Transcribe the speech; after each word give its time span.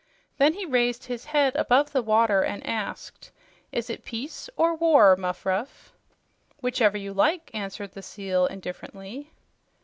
Then 0.39 0.53
he 0.53 0.65
raised 0.65 1.03
his 1.05 1.25
head 1.25 1.55
above 1.55 1.91
the 1.91 2.01
water 2.01 2.41
and 2.41 2.65
asked: 2.65 3.29
"Is 3.71 3.87
it 3.87 4.03
peace 4.03 4.49
or 4.57 4.73
war, 4.73 5.15
Muffruff?" 5.15 5.93
"Whichever 6.59 6.97
you 6.97 7.13
like," 7.13 7.51
answered 7.53 7.91
the 7.91 8.01
Seal 8.01 8.47
indifferently. 8.47 9.29